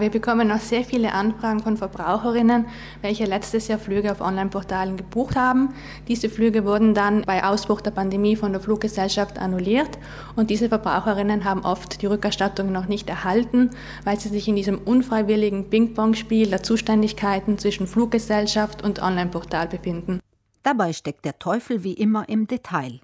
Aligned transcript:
Wir 0.00 0.08
bekommen 0.08 0.48
noch 0.48 0.60
sehr 0.60 0.82
viele 0.82 1.12
Anfragen 1.12 1.60
von 1.60 1.76
Verbraucherinnen, 1.76 2.64
welche 3.02 3.26
letztes 3.26 3.68
Jahr 3.68 3.78
Flüge 3.78 4.10
auf 4.10 4.22
Online-Portalen 4.22 4.96
gebucht 4.96 5.36
haben. 5.36 5.74
Diese 6.08 6.30
Flüge 6.30 6.64
wurden 6.64 6.94
dann 6.94 7.20
bei 7.26 7.44
Ausbruch 7.44 7.82
der 7.82 7.90
Pandemie 7.90 8.34
von 8.34 8.52
der 8.52 8.62
Fluggesellschaft 8.62 9.38
annulliert 9.38 9.90
und 10.36 10.48
diese 10.48 10.70
Verbraucherinnen 10.70 11.44
haben 11.44 11.66
oft 11.66 12.00
die 12.00 12.06
Rückerstattung 12.06 12.72
noch 12.72 12.86
nicht 12.86 13.10
erhalten, 13.10 13.68
weil 14.04 14.18
sie 14.18 14.30
sich 14.30 14.48
in 14.48 14.56
diesem 14.56 14.78
unfreiwilligen 14.78 15.68
Ping-Pong-Spiel 15.68 16.48
der 16.48 16.62
Zuständigkeiten 16.62 17.58
zwischen 17.58 17.86
Fluggesellschaft 17.86 18.82
und 18.82 19.02
Online-Portal 19.02 19.68
befinden. 19.68 20.20
Dabei 20.62 20.94
steckt 20.94 21.26
der 21.26 21.38
Teufel 21.38 21.84
wie 21.84 21.92
immer 21.92 22.26
im 22.26 22.46
Detail. 22.46 23.00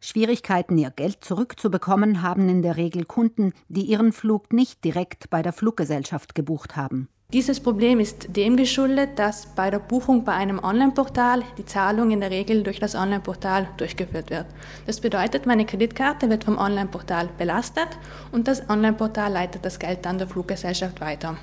Schwierigkeiten, 0.00 0.78
ihr 0.78 0.90
Geld 0.90 1.24
zurückzubekommen, 1.24 2.22
haben 2.22 2.48
in 2.48 2.62
der 2.62 2.76
Regel 2.76 3.04
Kunden, 3.04 3.52
die 3.68 3.82
ihren 3.82 4.12
Flug 4.12 4.52
nicht 4.52 4.84
direkt 4.84 5.30
bei 5.30 5.42
der 5.42 5.52
Fluggesellschaft 5.52 6.34
gebucht 6.34 6.76
haben. 6.76 7.08
Dieses 7.30 7.60
Problem 7.60 8.00
ist 8.00 8.34
dem 8.36 8.56
geschuldet, 8.56 9.18
dass 9.18 9.54
bei 9.54 9.70
der 9.70 9.80
Buchung 9.80 10.24
bei 10.24 10.32
einem 10.32 10.58
Online-Portal 10.58 11.42
die 11.58 11.66
Zahlung 11.66 12.10
in 12.10 12.20
der 12.20 12.30
Regel 12.30 12.62
durch 12.62 12.80
das 12.80 12.94
Online-Portal 12.94 13.68
durchgeführt 13.76 14.30
wird. 14.30 14.46
Das 14.86 14.98
bedeutet, 15.02 15.44
meine 15.44 15.66
Kreditkarte 15.66 16.30
wird 16.30 16.44
vom 16.44 16.56
Online-Portal 16.56 17.28
belastet 17.36 17.88
und 18.32 18.48
das 18.48 18.70
Online-Portal 18.70 19.30
leitet 19.30 19.62
das 19.62 19.78
Geld 19.78 20.06
dann 20.06 20.16
der 20.16 20.26
Fluggesellschaft 20.26 21.02
weiter. 21.02 21.36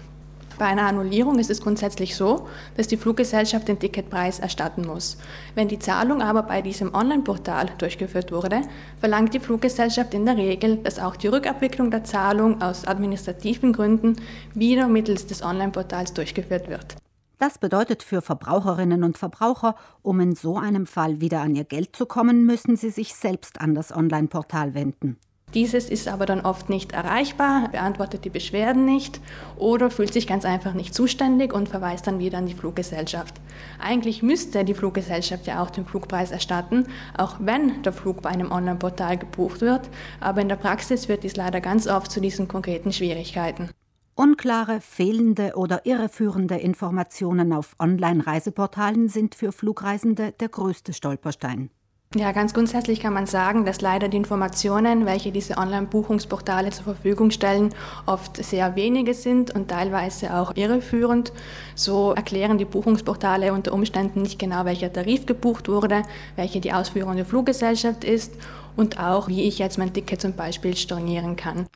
Bei 0.57 0.65
einer 0.65 0.83
Annullierung 0.83 1.37
ist 1.39 1.49
es 1.49 1.61
grundsätzlich 1.61 2.15
so, 2.15 2.47
dass 2.77 2.87
die 2.87 2.95
Fluggesellschaft 2.95 3.67
den 3.67 3.79
Ticketpreis 3.79 4.39
erstatten 4.39 4.87
muss. 4.87 5.17
Wenn 5.53 5.67
die 5.67 5.79
Zahlung 5.79 6.21
aber 6.21 6.43
bei 6.43 6.61
diesem 6.61 6.93
Online-Portal 6.93 7.71
durchgeführt 7.77 8.31
wurde, 8.31 8.61
verlangt 8.99 9.33
die 9.33 9.39
Fluggesellschaft 9.39 10.13
in 10.13 10.25
der 10.25 10.37
Regel, 10.37 10.77
dass 10.77 10.99
auch 10.99 11.17
die 11.17 11.27
Rückabwicklung 11.27 11.91
der 11.91 12.05
Zahlung 12.05 12.61
aus 12.61 12.87
administrativen 12.87 13.73
Gründen 13.73 14.15
wieder 14.53 14.87
mittels 14.87 15.27
des 15.27 15.43
Online-Portals 15.43 16.13
durchgeführt 16.13 16.69
wird. 16.69 16.95
Das 17.37 17.57
bedeutet 17.57 18.01
für 18.01 18.21
Verbraucherinnen 18.21 19.03
und 19.03 19.17
Verbraucher, 19.17 19.75
um 20.01 20.21
in 20.21 20.35
so 20.35 20.57
einem 20.57 20.85
Fall 20.85 21.19
wieder 21.19 21.41
an 21.41 21.53
ihr 21.53 21.65
Geld 21.65 21.95
zu 21.95 22.05
kommen, 22.05 22.45
müssen 22.45 22.77
sie 22.77 22.91
sich 22.91 23.13
selbst 23.13 23.59
an 23.59 23.75
das 23.75 23.93
Online-Portal 23.93 24.73
wenden. 24.73 25.17
Dieses 25.55 25.89
ist 25.89 26.09
aber 26.09 26.25
dann 26.25 26.41
oft 26.41 26.69
nicht 26.69 26.91
erreichbar, 26.91 27.69
beantwortet 27.69 28.25
die 28.25 28.29
Beschwerden 28.29 28.83
nicht 28.83 29.21
oder 29.55 29.89
fühlt 29.89 30.11
sich 30.11 30.27
ganz 30.27 30.43
einfach 30.43 30.73
nicht 30.73 30.93
zuständig 30.93 31.53
und 31.53 31.69
verweist 31.69 32.05
dann 32.07 32.19
wieder 32.19 32.39
an 32.39 32.45
die 32.45 32.53
Fluggesellschaft. 32.53 33.35
Eigentlich 33.79 34.21
müsste 34.21 34.65
die 34.65 34.73
Fluggesellschaft 34.73 35.47
ja 35.47 35.63
auch 35.63 35.69
den 35.69 35.85
Flugpreis 35.85 36.31
erstatten, 36.31 36.87
auch 37.17 37.37
wenn 37.39 37.81
der 37.83 37.93
Flug 37.93 38.21
bei 38.21 38.31
einem 38.31 38.51
Online-Portal 38.51 39.17
gebucht 39.17 39.61
wird, 39.61 39.89
aber 40.19 40.41
in 40.41 40.49
der 40.49 40.57
Praxis 40.57 41.05
führt 41.05 41.23
dies 41.23 41.37
leider 41.37 41.61
ganz 41.61 41.87
oft 41.87 42.11
zu 42.11 42.19
diesen 42.19 42.49
konkreten 42.49 42.91
Schwierigkeiten. 42.91 43.69
Unklare, 44.13 44.81
fehlende 44.81 45.53
oder 45.55 45.85
irreführende 45.85 46.55
Informationen 46.55 47.53
auf 47.53 47.75
Online-Reiseportalen 47.79 49.07
sind 49.07 49.35
für 49.35 49.53
Flugreisende 49.53 50.33
der 50.33 50.49
größte 50.49 50.91
Stolperstein. 50.91 51.69
Ja, 52.17 52.31
ganz 52.31 52.53
grundsätzlich 52.53 53.01
kann 53.01 53.11
man 53.11 53.25
sagen, 53.25 53.65
dass 53.65 53.81
leider 53.81 54.07
die 54.07 54.15
Informationen, 54.15 55.05
welche 55.05 55.33
diese 55.33 55.57
Online-Buchungsportale 55.57 56.69
zur 56.69 56.85
Verfügung 56.85 57.29
stellen, 57.29 57.75
oft 58.05 58.41
sehr 58.41 58.77
wenige 58.77 59.13
sind 59.13 59.53
und 59.53 59.67
teilweise 59.67 60.33
auch 60.33 60.55
irreführend. 60.55 61.33
So 61.75 62.13
erklären 62.13 62.57
die 62.57 62.63
Buchungsportale 62.63 63.51
unter 63.51 63.73
Umständen 63.73 64.21
nicht 64.21 64.39
genau, 64.39 64.63
welcher 64.63 64.93
Tarif 64.93 65.25
gebucht 65.25 65.67
wurde, 65.67 66.03
welche 66.37 66.61
die 66.61 66.71
ausführende 66.71 67.25
Fluggesellschaft 67.25 68.05
ist 68.05 68.31
und 68.77 68.97
auch, 68.97 69.27
wie 69.27 69.43
ich 69.43 69.59
jetzt 69.59 69.77
mein 69.77 69.91
Ticket 69.91 70.21
zum 70.21 70.37
Beispiel 70.37 70.77
stornieren 70.77 71.35
kann. 71.35 71.67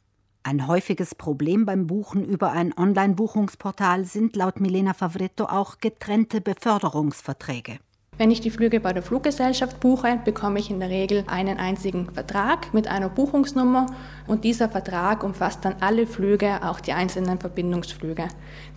Ein 0.44 0.68
häufiges 0.68 1.16
Problem 1.16 1.66
beim 1.66 1.86
Buchen 1.86 2.24
über 2.24 2.54
ein 2.54 2.74
Online-Buchungsportal 2.78 4.06
sind 4.06 4.38
laut 4.38 4.62
Milena 4.62 4.94
Favretto 4.94 5.44
auch 5.44 5.80
getrennte 5.80 6.40
Beförderungsverträge. 6.40 7.80
Wenn 8.20 8.32
ich 8.32 8.42
die 8.42 8.50
Flüge 8.50 8.82
bei 8.82 8.92
der 8.92 9.02
Fluggesellschaft 9.02 9.80
buche, 9.80 10.20
bekomme 10.26 10.60
ich 10.60 10.70
in 10.70 10.82
der 10.82 10.90
Regel 10.90 11.24
einen 11.28 11.58
einzigen 11.58 12.12
Vertrag 12.12 12.74
mit 12.74 12.86
einer 12.86 13.08
Buchungsnummer 13.08 13.86
und 14.28 14.44
dieser 14.44 14.68
Vertrag 14.68 15.24
umfasst 15.24 15.64
dann 15.64 15.76
alle 15.80 16.06
Flüge, 16.06 16.60
auch 16.66 16.82
die 16.82 16.92
einzelnen 16.92 17.40
Verbindungsflüge. 17.40 18.28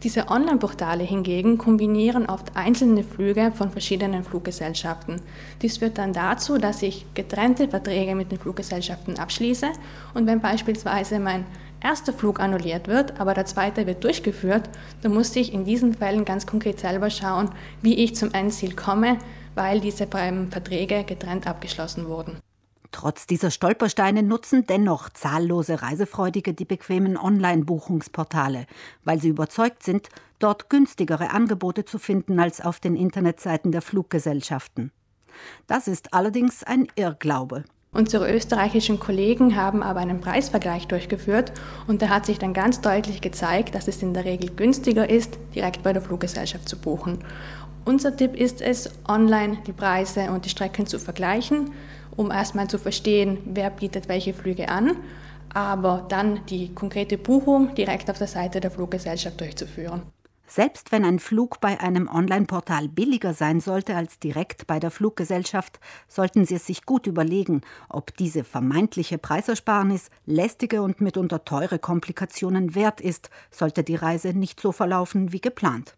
Diese 0.04 0.28
Online-Portale 0.28 1.02
hingegen 1.02 1.58
kombinieren 1.58 2.26
oft 2.26 2.56
einzelne 2.56 3.02
Flüge 3.02 3.50
von 3.52 3.72
verschiedenen 3.72 4.22
Fluggesellschaften. 4.22 5.20
Dies 5.60 5.78
führt 5.78 5.98
dann 5.98 6.12
dazu, 6.12 6.58
dass 6.58 6.80
ich 6.80 7.04
getrennte 7.14 7.66
Verträge 7.66 8.14
mit 8.14 8.30
den 8.30 8.38
Fluggesellschaften 8.38 9.18
abschließe 9.18 9.66
und 10.14 10.28
wenn 10.28 10.40
beispielsweise 10.40 11.18
mein 11.18 11.46
erster 11.82 12.12
Flug 12.12 12.40
annulliert 12.40 12.88
wird, 12.88 13.20
aber 13.20 13.34
der 13.34 13.46
zweite 13.46 13.86
wird 13.86 14.04
durchgeführt, 14.04 14.68
dann 15.02 15.14
muss 15.14 15.34
ich 15.36 15.52
in 15.52 15.64
diesen 15.64 15.94
Fällen 15.94 16.24
ganz 16.24 16.46
konkret 16.46 16.80
selber 16.80 17.10
schauen, 17.10 17.50
wie 17.80 17.94
ich 17.94 18.14
zum 18.14 18.32
Endziel 18.32 18.74
komme, 18.74 19.18
weil 19.54 19.80
diese 19.80 20.06
Verträge 20.06 21.04
getrennt 21.04 21.46
abgeschlossen 21.46 22.08
wurden. 22.08 22.38
Trotz 22.92 23.26
dieser 23.26 23.50
Stolpersteine 23.50 24.22
nutzen 24.22 24.66
dennoch 24.66 25.08
zahllose 25.08 25.80
Reisefreudige 25.80 26.52
die 26.52 26.66
bequemen 26.66 27.16
Online-Buchungsportale, 27.16 28.66
weil 29.02 29.20
sie 29.20 29.28
überzeugt 29.28 29.82
sind, 29.82 30.10
dort 30.38 30.68
günstigere 30.68 31.30
Angebote 31.30 31.86
zu 31.86 31.98
finden 31.98 32.38
als 32.38 32.60
auf 32.60 32.80
den 32.80 32.94
Internetseiten 32.94 33.72
der 33.72 33.80
Fluggesellschaften. 33.80 34.92
Das 35.66 35.88
ist 35.88 36.12
allerdings 36.12 36.62
ein 36.62 36.86
Irrglaube. 36.94 37.64
Unsere 37.94 38.34
österreichischen 38.34 38.98
Kollegen 38.98 39.54
haben 39.54 39.82
aber 39.82 40.00
einen 40.00 40.22
Preisvergleich 40.22 40.86
durchgeführt 40.86 41.52
und 41.86 42.00
da 42.00 42.08
hat 42.08 42.24
sich 42.24 42.38
dann 42.38 42.54
ganz 42.54 42.80
deutlich 42.80 43.20
gezeigt, 43.20 43.74
dass 43.74 43.86
es 43.86 44.02
in 44.02 44.14
der 44.14 44.24
Regel 44.24 44.48
günstiger 44.48 45.10
ist, 45.10 45.38
direkt 45.54 45.82
bei 45.82 45.92
der 45.92 46.00
Fluggesellschaft 46.00 46.66
zu 46.66 46.78
buchen. 46.78 47.18
Unser 47.84 48.16
Tipp 48.16 48.34
ist 48.34 48.62
es, 48.62 48.88
online 49.06 49.58
die 49.66 49.74
Preise 49.74 50.30
und 50.30 50.46
die 50.46 50.48
Strecken 50.48 50.86
zu 50.86 50.98
vergleichen, 50.98 51.72
um 52.16 52.30
erstmal 52.30 52.66
zu 52.66 52.78
verstehen, 52.78 53.36
wer 53.44 53.68
bietet 53.68 54.08
welche 54.08 54.32
Flüge 54.32 54.70
an, 54.70 54.96
aber 55.52 56.06
dann 56.08 56.40
die 56.46 56.74
konkrete 56.74 57.18
Buchung 57.18 57.74
direkt 57.74 58.08
auf 58.08 58.16
der 58.16 58.26
Seite 58.26 58.60
der 58.60 58.70
Fluggesellschaft 58.70 59.38
durchzuführen. 59.38 60.00
Selbst 60.54 60.92
wenn 60.92 61.06
ein 61.06 61.18
Flug 61.18 61.62
bei 61.62 61.80
einem 61.80 62.08
Online-Portal 62.08 62.86
billiger 62.86 63.32
sein 63.32 63.60
sollte 63.60 63.96
als 63.96 64.18
direkt 64.18 64.66
bei 64.66 64.78
der 64.78 64.90
Fluggesellschaft, 64.90 65.80
sollten 66.08 66.44
Sie 66.44 66.56
es 66.56 66.66
sich 66.66 66.84
gut 66.84 67.06
überlegen, 67.06 67.62
ob 67.88 68.14
diese 68.18 68.44
vermeintliche 68.44 69.16
Preisersparnis 69.16 70.10
lästige 70.26 70.82
und 70.82 71.00
mitunter 71.00 71.46
teure 71.46 71.78
Komplikationen 71.78 72.74
wert 72.74 73.00
ist, 73.00 73.30
sollte 73.50 73.82
die 73.82 73.96
Reise 73.96 74.34
nicht 74.34 74.60
so 74.60 74.72
verlaufen 74.72 75.32
wie 75.32 75.40
geplant. 75.40 75.94